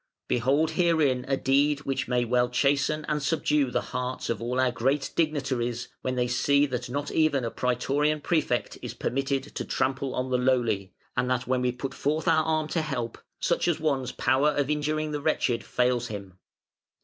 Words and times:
Behold 0.27 0.71
herein 0.71 1.25
a 1.27 1.37
deed 1.37 1.81
which 1.81 2.07
may 2.07 2.25
well 2.25 2.49
chasten 2.49 3.05
and 3.07 3.21
subdue 3.21 3.69
the 3.69 3.83
hearts 3.93 4.31
of 4.31 4.41
all 4.41 4.59
our 4.59 4.71
great 4.71 5.11
dignitaries 5.15 5.89
when 6.01 6.15
they 6.15 6.27
see 6.27 6.65
that 6.65 6.89
not 6.89 7.11
even 7.11 7.45
a 7.45 7.51
Prætorian 7.51 8.23
Prefect 8.23 8.79
is 8.81 8.95
permitted 8.95 9.43
to 9.53 9.63
trample 9.63 10.15
on 10.15 10.31
the 10.31 10.39
lowly, 10.39 10.91
and 11.15 11.29
that 11.29 11.45
when 11.45 11.61
we 11.61 11.71
put 11.71 11.93
forth 11.93 12.27
our 12.27 12.43
arm 12.43 12.67
to 12.69 12.81
help, 12.81 13.19
such 13.39 13.67
an 13.67 13.77
one's 13.79 14.11
power 14.11 14.49
of 14.49 14.71
injuring 14.71 15.11
the 15.11 15.21
wretched 15.21 15.63
fails 15.63 16.07
him. 16.07 16.39